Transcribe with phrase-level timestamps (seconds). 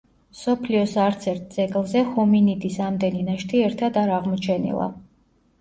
[0.35, 4.91] მსოფლიოს არცერთ ძეგლზე ჰომინიდის ამდენი ნაშთი ერთად არ აღმოჩენილა.